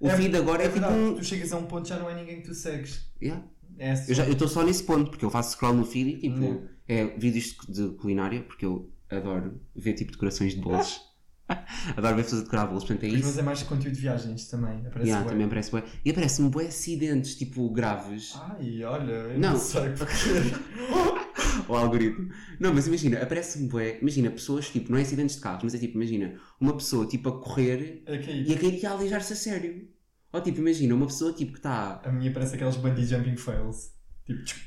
[0.00, 1.14] O É- feed agora é, tipo verdade, um...
[1.14, 3.06] Tu chegas a um ponto já não é ninguém que tu segues.
[3.22, 3.44] Yeah.
[3.78, 6.44] É já- eu estou só nesse ponto, porque eu faço scroll no feed e tipo,
[6.44, 6.66] Hum.
[6.88, 11.00] é vídeos de culinária, porque eu adoro ver tipo decorações de bolos.
[11.96, 13.40] adoro ver pessoas a decorar bolos, portanto é Mas isso.
[13.40, 14.78] é mais conteúdo de viagens também.
[14.86, 15.30] Aparece Yeah, bué.
[15.32, 15.82] também aparece bué.
[16.04, 18.34] E aparece-me bué acidentes, tipo, graves.
[18.36, 19.52] Ai, olha, eu Não.
[19.52, 21.19] não, sei porquê.
[21.68, 22.30] O algoritmo.
[22.58, 23.98] Não, mas imagina, aparece-me bué.
[24.00, 27.28] Imagina, pessoas, tipo, não é acidentes de carros, mas é tipo, imagina, uma pessoa, tipo,
[27.28, 29.88] a correr e a cair e a aleijar-se a sério.
[30.32, 32.00] Ou tipo, imagina, uma pessoa, tipo, que está...
[32.04, 33.92] a minha parece aqueles bungee jumping fails.
[34.24, 34.60] Tipo, tchuc,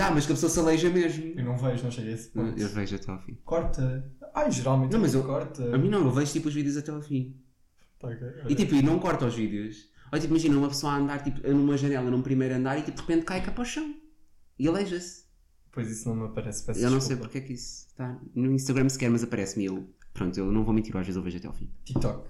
[0.00, 1.32] Ah, mas que a pessoa se aleija mesmo.
[1.38, 2.60] eu não vejo, não cheguei a esse ponto.
[2.60, 3.38] Eu vejo até ao fim.
[3.44, 4.12] Corta.
[4.34, 5.74] Ai, geralmente Não, mas eu- corta.
[5.74, 7.36] A mim não, eu vejo, tipo, os vídeos até ao fim.
[7.98, 9.88] Tá, ok, E tipo, e não corta os vídeos.
[10.12, 12.96] Ou tipo, imagina uma pessoa a andar tipo, numa janela num primeiro andar e tipo,
[12.96, 13.94] de repente cai cá para o chão.
[14.58, 15.19] E aleija-se.
[15.72, 16.64] Pois isso não me aparece.
[16.64, 19.88] Peço Eu não sei porque é que isso está no Instagram sequer, mas aparece-me eu.
[20.12, 21.70] Pronto, eu não vou mentir, às vezes eu vejo até ao fim.
[21.84, 22.28] TikTok.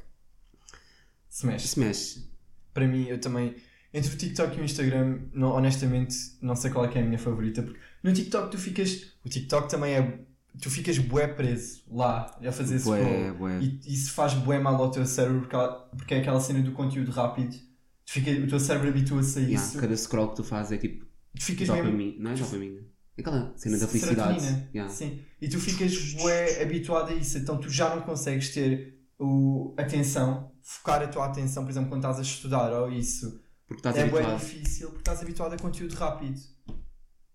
[1.31, 1.65] Smash.
[1.65, 2.29] Smash.
[2.75, 3.55] Para mim, eu também.
[3.93, 7.05] Entre o TikTok e o Instagram, não- honestamente, não sei qual é que é a
[7.05, 7.63] minha favorita.
[7.63, 9.13] Porque no TikTok tu ficas.
[9.25, 10.21] O TikTok também é.
[10.61, 13.61] Tu ficas bué preso lá a fazer esse Bué, bué.
[13.63, 15.57] E isso faz bué mal ao teu cérebro porque,
[15.97, 17.57] porque é aquela cena do conteúdo rápido.
[18.05, 19.79] Tu fica, o teu cérebro habitua-se a Yeah, isso.
[19.79, 21.07] cada scroll que tu fazes é tipo
[21.39, 21.85] Tu ficas mesmo.
[21.85, 22.15] dopamina.
[22.19, 22.81] Não é dopamina.
[23.21, 24.69] Aquela cena da felicidade.
[24.75, 24.93] Yeah.
[24.93, 25.21] Sim.
[25.41, 30.53] E tu ficas bué habituado a isso, então tu já não consegues ter o, atenção,
[30.63, 33.41] focar a tua atenção, por exemplo, quando estás a estudar ou isso.
[33.67, 34.41] Porque estás é bué habituado.
[34.41, 36.41] difícil porque estás habituado a conteúdo rápido.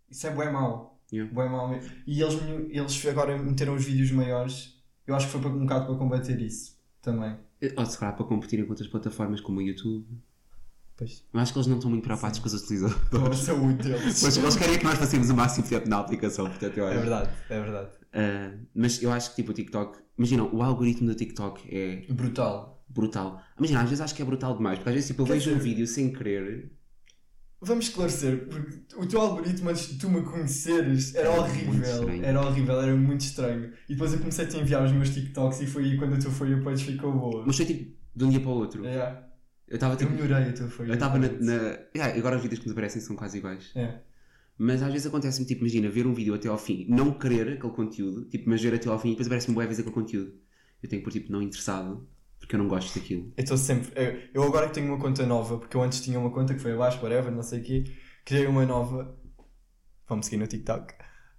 [0.10, 1.02] Isso é bué mau.
[1.12, 1.32] Yeah.
[1.34, 1.92] Bué mau mesmo.
[2.06, 2.36] E eles,
[2.70, 4.76] eles agora meteram os vídeos maiores.
[5.08, 7.38] Eu acho que foi um bocado para combater isso também.
[7.78, 10.06] Ou se calhar para competirem com outras plataformas como o YouTube.
[10.98, 11.24] Pois.
[11.34, 13.40] Eu acho que eles não estão muito preocupados com os Com a utilizadores.
[13.40, 14.24] saúde deles.
[14.24, 16.98] Mas eles querem que nós façamos o máximo tempo na aplicação, portanto eu acho.
[16.98, 17.90] É verdade, é verdade.
[18.14, 22.82] Ah, mas eu acho que tipo o TikTok, imagina, o algoritmo do TikTok é Brutal.
[22.88, 23.42] brutal.
[23.58, 25.50] Imagina, às vezes acho que é brutal demais, porque às vezes tipo, eu Quer vejo
[25.52, 26.72] um dizer- vídeo sem querer.
[27.62, 32.10] Vamos esclarecer, porque o teu algoritmo antes de tu me conheceres era Era horrível.
[32.24, 33.72] Era horrível, era muito estranho.
[33.90, 36.18] E depois eu comecei a te enviar os meus TikToks e foi aí quando a
[36.20, 37.44] tua folha page ficou boa.
[37.46, 38.86] Mas foi tipo de um dia para o outro.
[38.86, 39.26] Yeah.
[39.68, 40.12] Eu estava Eu tipo.
[40.12, 41.28] melhorei a tua folha Eu estava na.
[41.28, 41.54] na...
[41.96, 43.72] Yeah, agora os vídeos que nos aparecem são quase iguais.
[43.76, 44.00] É.
[44.58, 47.74] Mas às vezes acontece-me, tipo, imagina, ver um vídeo até ao fim, não querer aquele
[47.74, 50.34] conteúdo, tipo, mas ver até ao fim e depois aparece-me boa vez aquele conteúdo.
[50.82, 52.08] Eu tenho que pôr tipo não interessado,
[52.40, 53.34] porque eu não gosto daquilo.
[53.36, 53.92] Eu estou sempre.
[53.96, 56.62] Eu, eu agora que tenho uma conta nova, porque eu antes tinha uma conta que
[56.62, 57.84] foi abaixo, whatever, não sei o quê,
[58.24, 59.18] criei uma nova.
[60.08, 60.94] Vamos seguir no TikTok.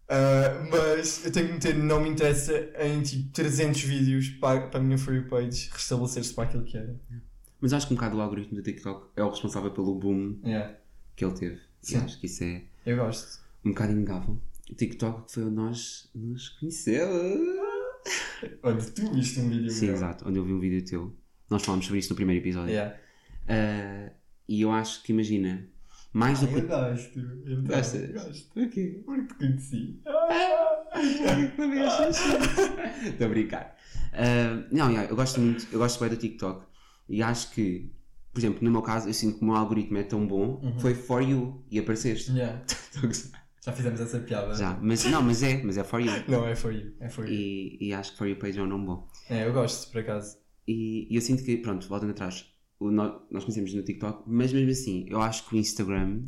[0.09, 4.81] Ah, mas eu tenho que meter, não me interessa, em tipo 300 vídeos para, para
[4.81, 7.01] a minha For You page restabelecer-se para aquilo que era.
[7.61, 10.77] Mas acho que um bocado o algoritmo do TikTok é o responsável pelo boom Yeah.
[11.14, 11.61] que ele teve.
[11.81, 11.99] Sim.
[11.99, 13.40] E acho que isso é Eu gosto.
[13.64, 14.38] um bocado inegável.
[14.71, 17.57] O TikTok foi onde nós nos conhecemos.
[18.62, 19.95] Olha, tu viste um vídeo Sim, meu.
[19.95, 21.16] exato, onde eu vi um vídeo teu.
[21.49, 22.71] Nós falámos sobre isso no primeiro episódio.
[22.71, 22.97] Yeah.
[23.49, 24.11] Ah,
[24.49, 25.66] e eu acho que, imagina,
[26.12, 26.55] mais do Ah, que.
[26.59, 27.19] eu gosto.
[27.19, 28.11] Então, Gostas?
[28.12, 28.49] Gosto.
[28.55, 29.03] Porquê?
[29.05, 30.01] Porque te conheci.
[33.07, 33.77] Estou a brincar.
[34.12, 36.64] Ah, não, yeah, eu gosto muito, eu gosto bem do TikTok
[37.09, 37.90] e acho que,
[38.33, 40.79] por exemplo, no meu caso, eu sinto que o meu algoritmo é tão bom, Uhum.
[40.79, 42.33] foi for you e apareceste.
[42.33, 42.62] Yeah.
[43.64, 44.55] Já fizemos essa piada.
[44.55, 46.12] Já, mas não, mas é, mas é for you.
[46.29, 46.92] Não, é for you.
[47.01, 47.33] É for you.
[47.35, 49.09] E, e acho que for you page é um nome bom.
[49.29, 50.37] É, eu gosto, por acaso.
[50.69, 52.45] E, e eu sinto que, pronto, voltando atrás,
[52.79, 56.23] o nós conhecemos no TikTok, mas mesmo assim, eu acho que o Instagram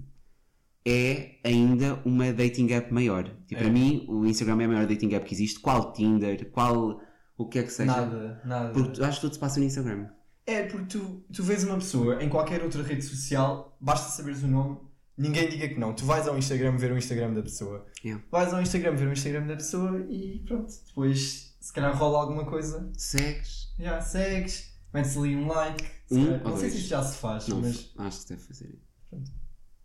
[0.84, 3.24] é ainda uma dating app maior.
[3.46, 3.64] Tipo, É.
[3.64, 5.60] para mim, o Instagram é a maior dating app que existe.
[5.60, 7.00] Qual Tinder, qual
[7.36, 7.86] o que é que seja.
[7.92, 8.72] Nada, nada.
[8.72, 10.08] Porque acho que tudo se passa no Instagram.
[10.50, 14.46] É, porque tu, tu vês uma pessoa em qualquer outra rede social, basta saberes o
[14.48, 14.78] nome,
[15.16, 15.92] ninguém diga que não.
[15.92, 17.86] Tu vais ao Instagram ver o Instagram da pessoa.
[18.04, 18.24] Yeah.
[18.30, 20.72] Vais ao Instagram ver o Instagram da pessoa e pronto.
[20.86, 23.74] Depois, se calhar rola alguma coisa, Segues.
[23.78, 25.84] já segues, metes ali um like.
[26.06, 28.42] se Um calhar- não sei se isto já se faz, Não, mas acho que deve
[28.42, 28.78] fazer.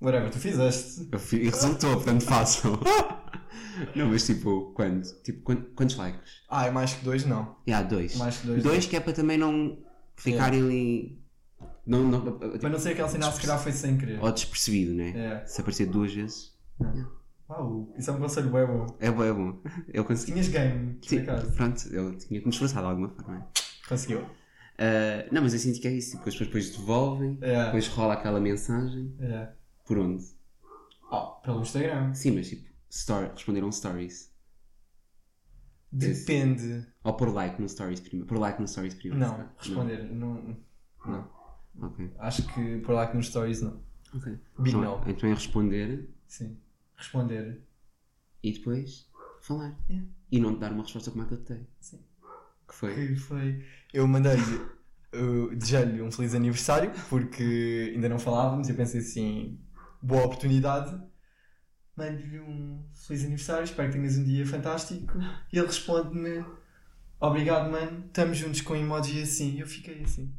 [0.02, 1.10] whatever, tu fizeste.
[1.12, 2.80] Eu e resultou, portanto façam.
[3.96, 5.04] não, mas tipo, quando?
[5.24, 6.42] Tipo, quan- quantos likes?
[6.50, 7.58] Ah, é mais que dois, não.
[7.68, 8.16] E há dois.
[8.16, 8.64] Mais que dois.
[8.64, 9.78] Dois que é para também não
[10.16, 11.24] ficarem ali.
[11.86, 14.22] Não, não, Para não ser aquele sinal, se calhar foi sem querer.
[14.24, 15.42] ou despercebido, né?
[15.42, 15.46] É.
[15.46, 16.54] Se aparecer duas vezes.
[17.50, 18.86] Uau, isso é um conselho bem bom.
[19.00, 19.62] É bom, é bom.
[19.94, 20.32] Eu consegui.
[20.32, 21.52] Tinhas game, por Sim, acaso.
[21.52, 23.34] pronto, eu tinha que me esforçar de alguma forma.
[23.40, 23.48] né?
[23.88, 24.26] Conseguiu.
[24.78, 26.12] Ah, não, mas eu sinto que é isso.
[26.18, 27.66] Tipo, as pessoas depois devolvem, É.
[27.66, 29.14] depois rola aquela mensagem.
[29.20, 29.50] É.
[29.86, 30.24] Por onde?
[31.12, 32.14] Oh, pelo Instagram.
[32.14, 34.32] Sim, mas tipo, story, responderam stories.
[35.94, 36.88] Depende.
[37.04, 38.28] Ou por like no stories primeiro.
[38.28, 39.26] Por like no stories primeiro.
[39.26, 40.04] Não, responder.
[40.12, 40.58] Não.
[41.06, 41.30] Não.
[41.82, 43.82] Ok, Acho que por que nos stories não.
[44.16, 44.38] ok.
[44.60, 45.10] Big então, no.
[45.10, 46.58] então é responder Sim.
[46.96, 47.62] Responder.
[48.44, 49.10] e depois
[49.42, 49.76] falar.
[49.90, 50.08] Yeah.
[50.32, 51.68] E não te dar uma resposta como a que eu te dei.
[51.80, 52.00] Sim.
[52.68, 52.94] Que foi?
[53.08, 53.66] Que foi.
[53.94, 54.74] Eu mandei-lhe.
[55.56, 59.60] Desejei-lhe um feliz aniversário porque ainda não falávamos e eu pensei assim:
[60.02, 61.00] boa oportunidade.
[61.96, 65.14] Mando-lhe um feliz aniversário, espero que tenhas um dia fantástico.
[65.52, 66.44] E ele responde-me:
[67.20, 69.60] Obrigado, mano, estamos juntos com emoji assim.
[69.60, 70.34] Eu fiquei assim.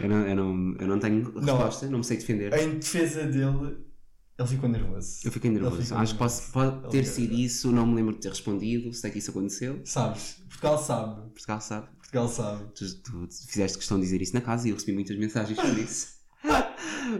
[0.00, 2.52] Eu não, eu não, eu não tenho resposta, não me sei defender.
[2.54, 3.84] Em defesa dele,
[4.38, 5.20] ele ficou nervoso.
[5.24, 5.82] Eu fiquei nervoso.
[5.82, 6.52] ficou Acho que nervoso.
[6.52, 9.80] posso, pode ter sido isso, não me lembro de ter respondido, sei que isso aconteceu.
[9.84, 10.42] Sabes?
[10.48, 11.20] Portugal sabe.
[11.30, 11.86] Portugal sabe.
[11.96, 12.64] Portugal sabe.
[12.74, 15.80] Tu, tu fizeste questão de dizer isso na casa e eu recebi muitas mensagens sobre
[15.82, 16.21] isso.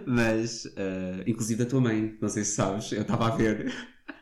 [0.06, 3.72] Mas, eh, inclusive da tua mãe, não sei se sabes, eu estava a ver.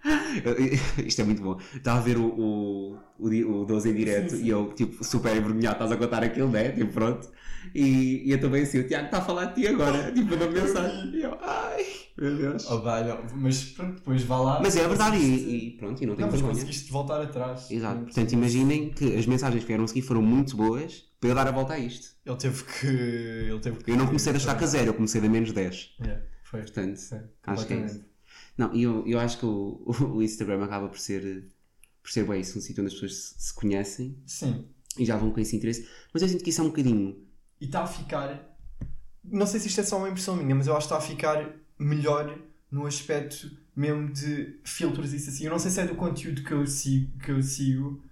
[1.04, 1.58] Isto é muito bom.
[1.74, 4.44] Estava a ver o, o, o, o 12 em direto Sim, sim.
[4.44, 6.70] e eu, tipo, super envergonhado, estás a contar aquilo, né?
[6.72, 7.28] Tipo, pronto.
[7.74, 10.50] E, e eu também assim, o Tiago está a falar de ti agora, tipo, mandou
[10.50, 11.10] mensagem.
[11.14, 11.84] E eu, ai,
[12.20, 12.70] meu Deus.
[12.70, 13.02] Oh, vai.
[13.34, 14.60] Mas pronto, depois vá lá.
[14.62, 16.54] Mas é verdade, e, e pronto, e não tenho Não, mas vergonha.
[16.54, 17.70] conseguiste voltar atrás.
[17.70, 18.04] Exato.
[18.04, 21.48] Portanto, imaginem que as mensagens que vieram a seguir foram muito boas para eu dar
[21.48, 22.14] a volta a isto.
[22.24, 22.86] Ele teve que.
[22.86, 25.96] Ele teve que Eu não comecei da estaca zero, eu comecei da menos 10.
[26.00, 26.60] É, foi.
[26.60, 27.90] Portanto, Sim, acho que é completamente.
[27.92, 28.04] isso.
[28.58, 29.82] Não, e eu, eu acho que o,
[30.16, 31.48] o Instagram acaba por ser,
[32.02, 34.66] por ser bem isso, um sítio onde as pessoas se, se conhecem Sim.
[34.98, 35.88] e já vão com esse interesse.
[36.12, 37.16] Mas eu sinto que isso é um bocadinho.
[37.60, 38.48] E está a ficar.
[39.24, 41.06] Não sei se isto é só uma impressão minha, mas eu acho que está a
[41.08, 42.38] ficar melhor
[42.70, 45.44] no aspecto mesmo de filtros e isso assim.
[45.46, 48.02] Eu não sei se é do conteúdo que eu sigo, que eu sigo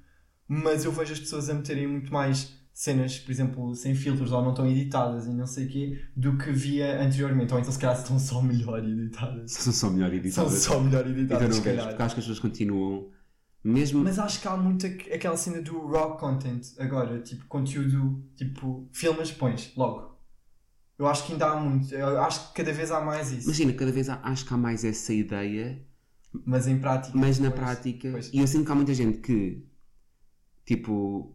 [0.51, 4.41] mas eu vejo as pessoas a meterem muito mais cenas, por exemplo, sem filtros ou
[4.41, 7.53] não estão editadas e não sei o quê, do que via anteriormente.
[7.53, 9.53] Ou então se calhar estão só melhor editadas.
[9.53, 10.53] São só melhor São editadas.
[10.55, 13.11] só melhor Então editadas, não se vejo, porque acho que as pessoas continuam.
[13.63, 14.03] Mesmo.
[14.05, 18.89] Mas acho que há muito aqu- aquela cena do raw content agora, tipo conteúdo, tipo
[18.93, 20.17] filmes, pões logo.
[20.99, 21.95] Eu acho que ainda há muito.
[21.95, 23.47] Eu acho que cada vez há mais isso.
[23.47, 25.81] Imagina, cada vez há- acho que há mais essa ideia,
[26.45, 27.17] Mas em prática.
[27.17, 28.11] mas na prática.
[28.11, 28.31] pois.
[28.33, 29.65] E eu sinto que há muita gente que,
[30.67, 31.35] tipo,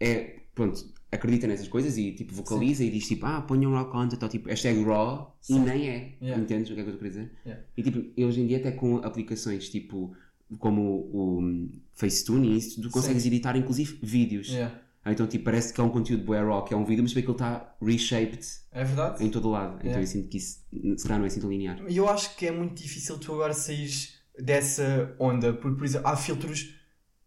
[0.00, 4.22] é, pronto, acredita nessas coisas e, tipo, vocaliza e diz, tipo, ah, ponham raw content,
[4.22, 5.60] ou tipo, hashtag raw, e Sim.
[5.60, 6.16] nem é.
[6.20, 6.42] Yeah.
[6.42, 7.32] Entendes o que é que eu estou a dizer?
[7.44, 7.64] Yeah.
[7.76, 10.14] E, tipo, hoje em dia, até com aplicações, tipo,
[10.58, 13.28] como o, o Facetune e isso, tu consegues Sim.
[13.28, 14.48] editar, inclusive, vídeos.
[14.48, 14.80] Yeah.
[15.04, 17.22] Ah, Então, tipo, parece que é um conteúdo bué que é um vídeo, mas vê
[17.22, 19.24] que ele está reshaped É verdade?
[19.24, 19.74] em todo o lado.
[19.76, 20.02] Então, Yeah.
[20.02, 20.60] eu sinto que isso,
[20.96, 21.78] se calhar, não é assim linear.
[21.88, 26.16] Eu acho que é muito difícil tu agora saís dessa onda, porque, por exemplo, há
[26.16, 26.74] filtros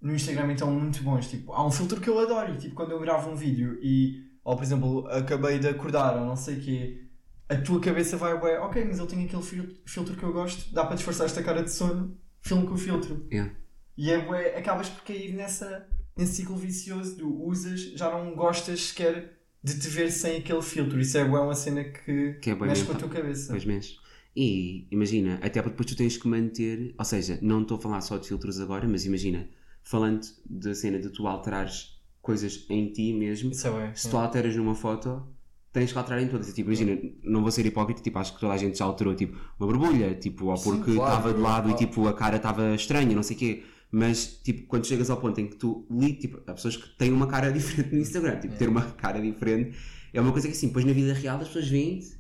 [0.02, 1.28] no Instagram então muito bons.
[1.28, 4.26] Tipo, há um filtro que eu adoro, e, tipo, quando eu gravo um vídeo e,
[4.44, 7.08] ou por exemplo, acabei de acordar ou não sei o quê,
[7.50, 10.74] a tua cabeça vai, ué, ok, mas eu tenho aquele fil- filtro que eu gosto,
[10.74, 13.28] dá para disfarçar esta cara de sono, filme com o filtro.
[13.32, 13.54] Yeah.
[13.98, 15.86] E é, acabas por cair nessa,
[16.18, 21.00] nesse ciclo vicioso do usas, já não gostas sequer de te ver sem aquele filtro.
[21.00, 23.52] Isso é uma cena que, Que é mexe com a tua cabeça.
[23.52, 23.98] Pois mexe.
[24.36, 28.02] E imagina, até porque depois tu tens que manter, ou seja, não estou a falar
[28.02, 29.50] só de filtros agora, mas imagina,
[29.84, 34.56] falando da cena de tu alterares coisas em ti mesmo, Isso é se tu alteras
[34.56, 35.28] numa foto,
[35.74, 36.54] tens que alterar em todas.
[36.54, 39.38] Tipo, imagina, não vou ser hipócrita, tipo, acho que toda a gente já alterou tipo,
[39.60, 41.84] uma borbulha, tipo, ou porque claro, estava de lado claro.
[41.84, 43.64] e tipo, a cara estava estranha, não sei o quê.
[43.92, 47.12] Mas, tipo, quando chegas ao ponto em que tu li, tipo, há pessoas que têm
[47.12, 48.58] uma cara diferente no Instagram, tipo, É.
[48.58, 49.78] ter uma cara diferente
[50.14, 52.18] é uma coisa que assim, depois na vida real as pessoas veem-te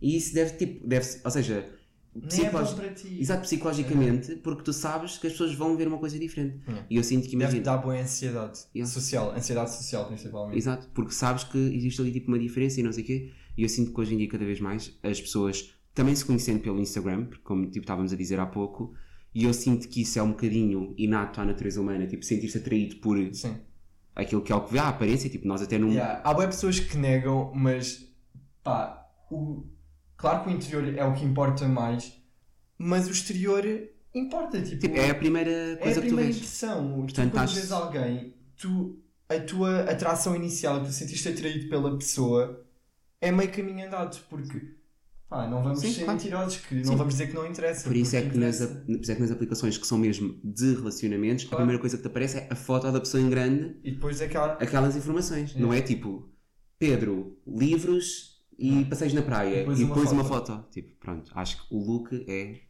[0.00, 1.54] e isso deve, tipo, deve ou seja,
[2.14, 3.18] é psicolog- ti.
[3.20, 6.58] exato, psicologicamente, porque tu sabes que as pessoas vão ver uma coisa diferente.
[6.68, 6.84] É.
[6.90, 8.92] E eu sinto que, Deve imagina, dar boa ansiedade Yeah.
[8.92, 10.58] social, ansiedade social principalmente.
[10.58, 13.30] Exato, porque sabes que existe ali tipo uma diferença e não sei o quê.
[13.56, 16.60] E eu sinto que hoje em dia, cada vez mais, as pessoas também se conhecendo
[16.60, 18.94] pelo Instagram, porque como tipo, estávamos a dizer há pouco,
[19.34, 22.96] e eu sinto que isso é um bocadinho inato à natureza humana, tipo, sentir-se atraído
[22.96, 23.56] por Sim.
[24.14, 25.88] aquilo que é o que vê, a aparência, tipo, nós até não.
[25.90, 26.20] Yeah.
[26.24, 28.06] Há boas pessoas que negam, mas
[28.62, 29.64] pá, o...
[30.16, 32.12] claro que o interior é o que importa mais,
[32.78, 33.64] mas o exterior
[34.14, 34.60] importa.
[34.60, 36.36] Tipo, Tipo, é a primeira é coisa a que tu primeira vês.
[36.36, 36.92] impressão.
[37.02, 41.96] Portanto, tu, quando estás- vês alguém, tu, a tua atração inicial, tu sentiste atraído pela
[41.96, 42.66] pessoa,
[43.20, 44.74] é meio caminho andado, porque
[45.32, 46.18] pá, não vamos Sim, ser claro.
[46.18, 46.96] mentirosos, que não Sim.
[46.96, 47.84] vamos dizer que não interessa.
[47.88, 48.64] Por isso, é que nas, interessa.
[48.80, 51.62] ap- por isso é que nas aplicações que são mesmo de relacionamentos, a Claro.
[51.62, 54.52] primeira coisa que te aparece é a foto da pessoa em grande, E depois aquela.
[54.54, 55.54] aquelas informações.
[55.56, 55.58] É.
[55.60, 56.28] Não é tipo,
[56.78, 59.48] Pedro, livros e passeios na praia.
[59.50, 60.64] E E depois depois, uma uma, foto.
[60.70, 62.60] Tipo, pronto, acho que o look é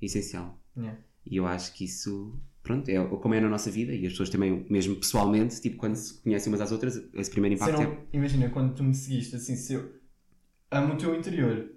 [0.00, 0.60] essencial.
[0.76, 0.98] Yeah.
[1.26, 4.30] E eu acho que isso, pronto, é como é na nossa vida e as pessoas
[4.30, 7.84] também, mesmo pessoalmente, tipo, quando se conhecem umas às outras, esse primeiro impacto é.
[7.86, 9.92] não- imagina, quando tu me seguiste, assim, se eu
[10.70, 11.70] amo o teu interior,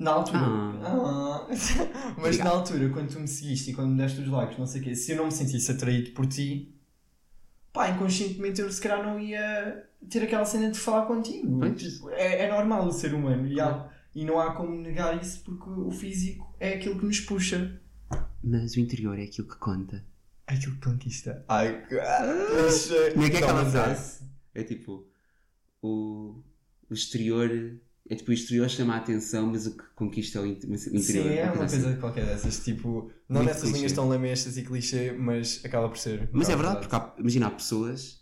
[0.00, 0.72] na altura, Ah.
[0.82, 1.46] Ah.
[1.48, 1.70] mas
[2.16, 2.44] Obrigado.
[2.46, 4.84] na altura, quando tu me seguiste e quando me deste os likes, não sei o
[4.84, 6.74] quê, se eu não me sentisse atraído por ti,
[7.72, 11.60] pá, inconscientemente eu se calhar não ia ter aquela cena de falar contigo.
[11.74, 15.42] Tipo, É, é normal o ser humano e, há- e não há como negar isso
[15.44, 17.80] porque o físico é aquilo que nos puxa.
[18.42, 20.02] Mas o interior é aquilo que conta.
[20.46, 21.44] É aquilo que conquista.
[21.48, 21.84] Ai,
[22.56, 24.24] mas, Como é que é aquela mas frase?
[24.54, 25.06] É tipo,
[25.82, 26.42] o,
[26.88, 27.48] o exterior.
[28.10, 30.74] É tipo, o exterior chama a atenção, mas o que conquista é o in- o
[30.74, 31.00] interior.
[31.00, 31.80] Sim, é uma assim.
[31.82, 33.76] coisa qualquer dessas, tipo, não Muito nessas clichê.
[33.76, 36.28] linhas tão lamestas e clichê, mas acaba por ser.
[36.32, 38.20] Mas é verdade, porque há, imagina, há pessoas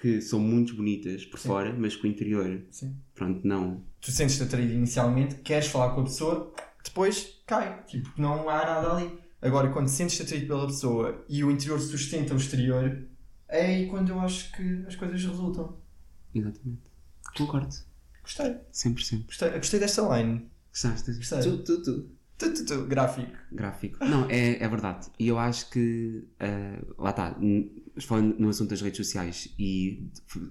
[0.00, 1.48] que são muito bonitas por Sim.
[1.48, 2.96] fora, mas que o interior, Sim.
[3.12, 3.82] pronto, não.
[4.00, 6.54] Tu sentes-te atraído inicialmente, queres falar com a pessoa,
[6.84, 9.18] depois cai, tipo, não há nada ali.
[9.42, 13.04] Agora, quando sentes-te atraído pela pessoa e o interior sustenta o exterior,
[13.48, 15.76] é aí quando eu acho que as coisas resultam.
[16.32, 16.82] Exatamente.
[17.36, 17.74] Concordo.
[18.28, 18.56] Gostei,
[18.92, 19.24] 100%.
[19.26, 20.46] gostei, gostei desta line.
[20.70, 21.12] Gostaste?
[21.14, 21.40] Gostei.
[21.42, 22.10] Tu, tu, tu.
[22.38, 23.32] Tu, tu, tu, gráfico.
[23.50, 24.04] Gráfico.
[24.04, 25.08] Não, é, é verdade.
[25.18, 26.24] E eu acho que.
[26.38, 27.36] ah, lá está.
[28.00, 30.06] Falando no assunto das redes sociais e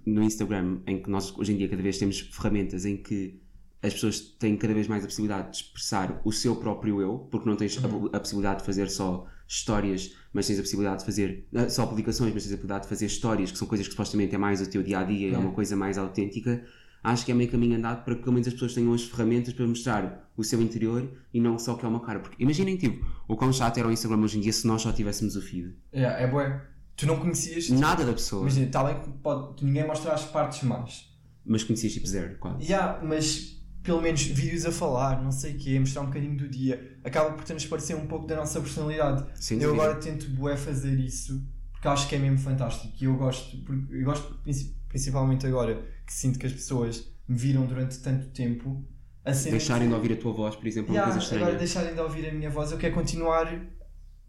[0.06, 3.40] no Instagram, em que nós hoje em dia cada vez temos ferramentas em que
[3.82, 7.48] as pessoas têm cada vez mais a possibilidade de expressar o seu próprio eu, porque
[7.48, 11.48] não tens a, a possibilidade de fazer só histórias, mas tens a possibilidade de fazer
[11.56, 14.36] ah, só publicações, mas tens a possibilidade de fazer histórias, que são coisas que supostamente
[14.36, 15.38] é mais o teu dia a dia, é É.
[15.38, 16.66] uma coisa mais autêntica.
[17.10, 19.54] Acho que é meio caminho andado para que pelo menos as pessoas tenham as ferramentas
[19.54, 22.20] para mostrar o seu interior e não só que é uma cara.
[22.20, 24.92] Porque imaginem, tipo, o quão chato era o Instagram hoje em dia se nós só
[24.92, 25.74] tivéssemos o feed.
[25.94, 26.62] Yeah, é bué.
[26.96, 27.70] Tu não conhecias.
[27.70, 31.06] Nada da pessoa, Imagina, está bem que pode, ninguém mostra as partes más.
[31.46, 32.64] mas conhecias tipo zero, quase.
[32.66, 36.50] Yeah, mas pelo menos vídeos a falar, não sei o quê, mostrar um bocadinho do
[36.50, 39.24] dia, acaba por transparecer um pouco da nossa personalidade.
[39.36, 39.84] Sem eu dúvida.
[39.86, 41.42] agora tento bué fazer isso
[41.72, 45.86] porque acho que é mesmo fantástico e eu gosto, porque, eu gosto princi- principalmente agora
[46.08, 48.84] que sinto que as pessoas me viram durante tanto tempo
[49.24, 51.44] a cena Deixarem de- ouvir a tua voz, por exemplo, é uma Yeah, coisa estranha.
[51.46, 53.46] agora deixarem de ouvir a minha voz, eu quero continuar,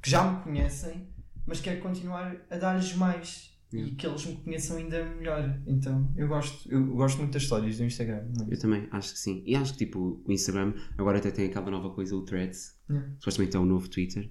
[0.03, 1.09] que já me conhecem,
[1.47, 3.57] mas quero continuar a dar-lhes mais.
[3.71, 5.61] e que eles me conheçam ainda melhor.
[5.67, 8.25] Então eu gosto, eu gosto muito das histórias do Instagram.
[8.37, 8.51] muito.
[8.51, 9.43] Eu também, acho que sim.
[9.47, 12.75] E acho que tipo, o Instagram agora até tem aquela nova coisa, o Threads.
[12.89, 13.09] Yeah.
[13.19, 14.31] Supostamente é o novo Twitter.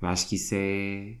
[0.00, 1.16] Eu acho que isso é.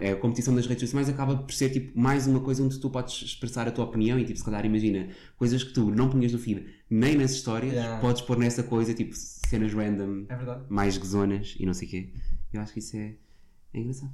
[0.00, 2.90] É a competição das redes sociais, acaba por ser tipo mais uma coisa onde tu
[2.90, 6.32] podes expressar a tua opinião e tipo, se calhar imagina coisas que tu não punhas
[6.32, 8.00] no feed nem nas histórias, Yeah.
[8.00, 10.36] podes pôr nessa coisa, tipo cenas random, É
[10.68, 12.12] mais guzonas e não sei o quê.
[12.52, 13.16] Eu acho que isso é,
[13.74, 14.12] é engraçado.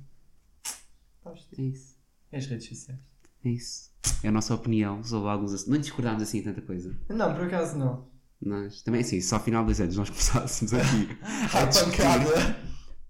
[1.58, 1.96] É isso.
[2.32, 3.00] É as redes sociais.
[3.44, 3.90] É isso.
[4.22, 5.72] É a nossa opinião sobre alguns assuntos.
[5.72, 6.96] Não discordámos assim tanta coisa.
[7.08, 8.06] Não, por acaso não.
[8.40, 11.08] Nós também assim, só ao final dos anos nós começássemos aqui
[11.54, 11.96] a Ah, discutir.
[12.02, 12.56] pancada!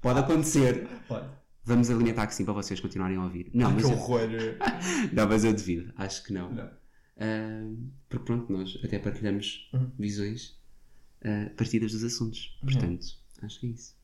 [0.00, 0.88] Pode acontecer.
[1.08, 1.28] Pode.
[1.66, 3.50] Vamos alimentar que sim para vocês continuarem a ouvir.
[3.52, 4.20] Não, mas que eu, horror!
[5.12, 5.92] não, mas eu devido.
[5.96, 6.52] Acho que não.
[6.52, 6.70] Não.
[7.18, 7.68] Ah,
[8.08, 9.90] porque pronto, nós até partilhamos Uhum.
[9.98, 10.56] visões
[11.24, 12.56] ah, partidas dos assuntos.
[12.62, 13.04] Portanto,
[13.42, 13.94] acho que é isso.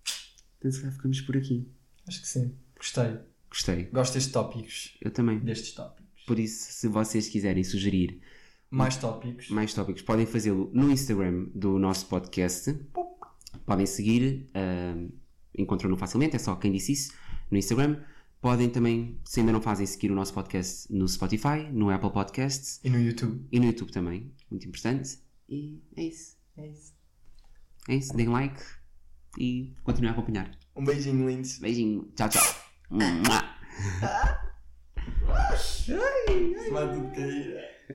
[0.59, 1.69] Então se calhar ficamos por aqui.
[2.09, 2.53] Acho que sim.
[2.77, 3.17] Gostei.
[3.49, 3.85] Gostei.
[3.93, 4.99] Gosto destes tópicos.
[5.01, 5.39] Eu também.
[5.39, 6.25] Destes tópicos.
[6.27, 8.21] Por isso, se vocês quiserem sugerir
[8.71, 9.51] Mais tópicos.
[9.51, 12.75] mais tópicos, podem fazê-lo no Instagram do nosso podcast.
[13.67, 14.97] Podem seguir, ah,
[15.57, 17.13] encontram-no facilmente, é só quem disse isso,
[17.53, 18.03] no Instagram.
[18.41, 22.81] Podem também, se ainda não fazem, seguir o nosso podcast no Spotify, no Apple Podcasts
[22.83, 23.47] E no YouTube.
[23.53, 25.19] e no YouTube também, muito importante.
[25.49, 26.37] E é isso.
[26.57, 26.93] É isso.
[27.89, 28.17] É isso.
[28.17, 28.61] Deem like
[29.39, 30.51] e continuem a acompanhar.
[30.75, 31.59] Um beijinho, lindos.
[31.59, 32.11] Beijinho.
[32.17, 32.43] Tchau, tchau.
[32.91, 33.53] Mua.
[36.73, 37.72] Vai tudo cair.